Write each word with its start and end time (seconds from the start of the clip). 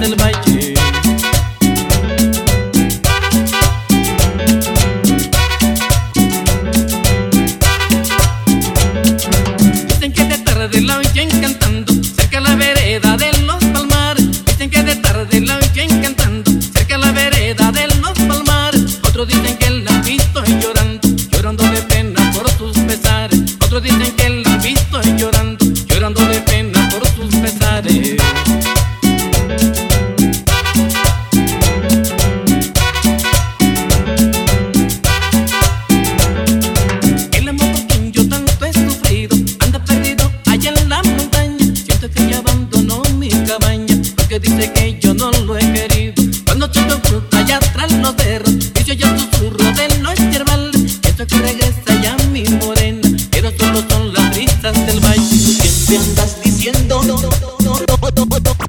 Sandal 0.00 0.16
by 0.16 0.32
Jay. 0.44 0.69
Siempre 55.50 55.96
andas 55.96 56.40
diciendo 56.44 57.02
no, 57.02 57.20
no, 57.20 57.28
no, 57.60 57.80
no, 57.80 58.26
no, 58.26 58.38
no. 58.38 58.59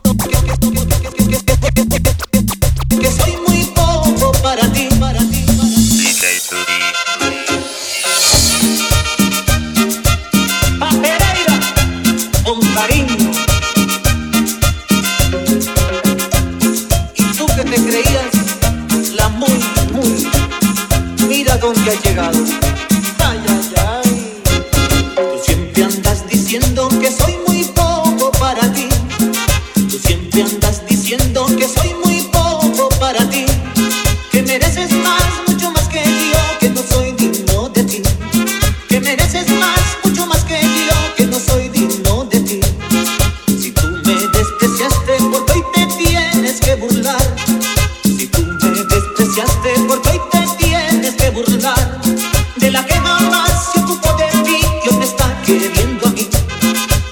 De 52.71 52.77
la 52.77 52.85
que 52.85 52.93
jamás 52.93 53.69
se 53.73 53.81
ocupo 53.81 54.13
de 54.13 54.27
ti 54.45 54.61
hoy 54.89 54.95
me 54.95 55.03
está 55.03 55.41
queriendo 55.45 56.07
a 56.07 56.11
mí. 56.11 56.29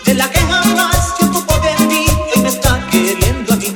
De 0.05 0.13
la 0.13 0.29
que 0.31 0.39
jamás 0.39 1.17
se 1.17 1.25
ocupo 1.25 1.53
de 1.59 1.75
ti 1.89 2.05
hoy 2.33 2.41
me 2.43 2.47
está 2.47 2.87
queriendo 2.89 3.51
a 3.51 3.55
mí. 3.57 3.73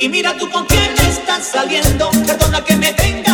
Y 0.00 0.08
mira 0.08 0.34
tú 0.38 0.50
con 0.50 0.64
quién 0.64 0.94
te 0.94 1.06
estás 1.06 1.46
saliendo. 1.52 2.10
Perdona 2.26 2.64
que 2.64 2.76
me 2.76 2.90
teng 2.94 3.25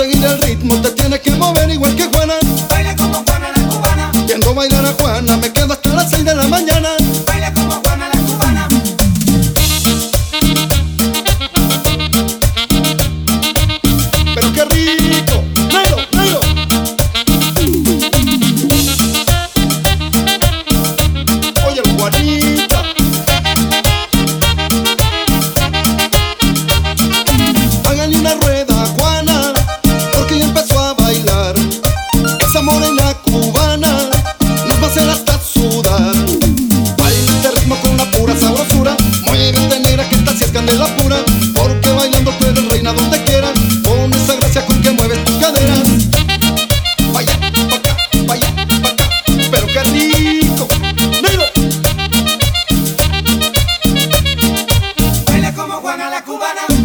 seguir 0.00 0.24
el 0.24 0.40
ritmo 0.40 0.80
te 0.80 0.92
tienes 0.92 1.20
que 1.20 1.30
mover 1.32 1.68
igual 1.70 1.94
que 1.94 2.06
Juana. 2.06 2.34
Baila 2.70 2.96
como 2.96 3.22
Juana 3.22 3.48
la 3.54 3.68
cubana. 3.68 4.10
Viendo 4.26 4.54
bailar 4.54 4.86
a 4.86 4.92
Juana 4.94 5.36
me 5.36 5.52
quedo 5.52 5.74
hasta 5.74 5.90
las 5.90 6.10
6 6.10 6.24
de 6.24 6.34
la 6.34 6.46
mañana. 6.48 6.88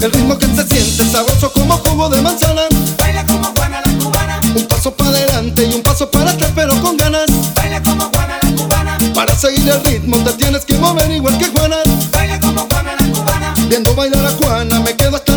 El 0.05 0.11
ritmo 0.11 0.37
que 0.37 0.45
se 0.45 0.67
siente 0.67 1.03
sabroso 1.11 1.51
como 1.51 1.77
jugo 1.77 2.07
de 2.09 2.21
manzana. 2.21 2.61
Baila 2.99 3.25
como 3.25 3.51
Juana 3.55 3.81
la 3.83 3.91
cubana. 3.97 4.39
Un 4.55 4.67
paso 4.67 4.95
para 4.95 5.09
adelante 5.09 5.65
y 5.65 5.73
un 5.73 5.81
paso 5.81 6.11
para 6.11 6.29
atrás, 6.29 6.51
pero 6.53 6.79
con 6.79 6.95
ganas. 6.95 7.25
Baila 7.55 7.81
como 7.81 8.11
Juana 8.13 8.37
la 8.43 8.51
cubana. 8.51 8.99
Para 9.15 9.35
seguir 9.35 9.67
el 9.67 9.83
ritmo 9.83 10.17
te 10.19 10.33
tienes 10.33 10.63
que 10.63 10.75
mover 10.75 11.09
igual 11.09 11.35
que 11.39 11.47
Juana. 11.47 11.77
Baila 12.11 12.39
como 12.39 12.67
Juana 12.69 12.91
la 12.99 13.07
cubana. 13.07 13.55
Viendo 13.67 13.95
bailar 13.95 14.27
a 14.27 14.31
Juana 14.33 14.79
me 14.81 14.95
quedo 14.95 15.15
hasta 15.15 15.34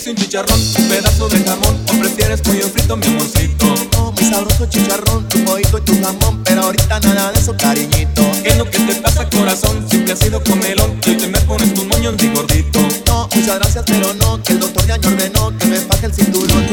hice 0.00 0.10
un 0.10 0.16
chicharrón, 0.16 0.60
un 0.78 0.88
pedazo 0.88 1.28
de 1.28 1.44
jamón. 1.44 1.78
¿O 1.88 2.00
prefieres 2.00 2.40
pollo 2.40 2.66
frito, 2.68 2.96
mi 2.96 3.06
amorcito? 3.06 3.66
Oh, 3.66 3.88
no, 3.92 4.12
muy 4.12 4.24
sabroso 4.24 4.66
chicharrón, 4.66 5.28
tu 5.28 5.44
pollito 5.44 5.78
y 5.78 5.80
tu 5.82 6.02
jamón. 6.02 6.42
Pero 6.44 6.62
ahorita 6.62 7.00
nada 7.00 7.32
de 7.32 7.38
eso, 7.38 7.54
cariñito. 7.56 8.22
¿Qué 8.42 8.48
es 8.48 8.56
lo 8.58 8.64
que 8.70 8.78
te 8.78 8.94
pasa, 8.94 9.28
corazón? 9.28 9.84
Siempre 9.90 10.14
has 10.14 10.18
sido 10.18 10.42
comelón. 10.42 10.98
Y 11.04 11.10
hoy 11.10 11.16
te 11.16 11.26
me 11.28 11.38
pones 11.40 11.74
tus 11.74 11.84
moños, 11.84 12.14
mi 12.18 12.28
gordito. 12.28 12.80
No, 13.06 13.28
muchas 13.34 13.58
gracias, 13.58 13.84
pero 13.86 14.14
no. 14.14 14.42
Que 14.42 14.52
el 14.54 14.60
doctor 14.60 14.86
ya 14.86 14.96
me 14.98 15.06
ordenó 15.06 15.58
que 15.58 15.66
me 15.66 15.78
baje 15.80 16.06
el 16.06 16.14
cinturón. 16.14 16.64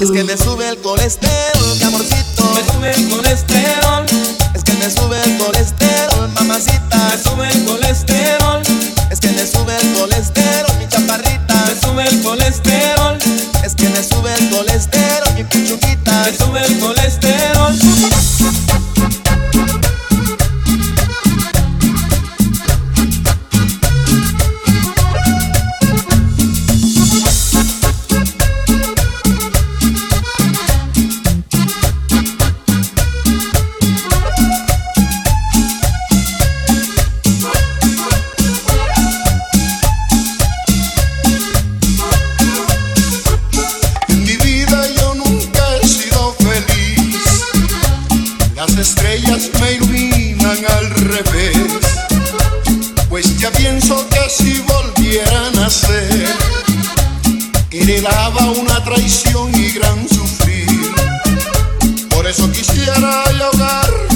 Es 0.00 0.10
que 0.10 0.24
me 0.24 0.36
sube 0.36 0.68
el 0.68 0.76
colesterol, 0.78 1.76
mi 1.78 1.82
amorcito. 1.82 2.44
Me 2.54 2.72
sube 2.72 2.90
el 2.94 3.08
colesterol. 3.08 4.04
Es 4.54 4.64
que 4.64 4.72
me 4.74 4.90
sube 4.90 5.16
el 5.24 5.38
colesterol, 5.38 6.28
mamacita. 6.34 7.08
Me 7.10 7.22
sube 7.22 7.48
el 7.50 7.64
colesterol. 7.64 8.62
Es 9.10 9.20
que 9.20 9.30
me 9.30 9.46
sube 9.46 9.74
el 9.80 9.92
colesterol. 9.94 10.55
al 50.66 50.90
revés. 50.90 51.56
Pues 53.08 53.38
ya 53.38 53.50
pienso 53.50 54.06
que 54.08 54.28
si 54.28 54.60
volvieran 54.60 55.56
a 55.56 55.60
nacer, 55.60 56.26
heredaba 57.70 58.50
una 58.50 58.82
traición 58.84 59.54
y 59.54 59.70
gran 59.70 60.08
sufrir. 60.08 60.92
Por 62.10 62.26
eso 62.26 62.50
quisiera 62.52 63.24
ahogar 63.24 64.15